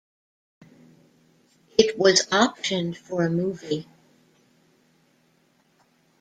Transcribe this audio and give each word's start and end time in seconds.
It 1.77 1.95
was 1.95 2.25
optioned 2.31 2.97
for 2.97 3.23
a 3.23 3.29
movie. 3.29 3.87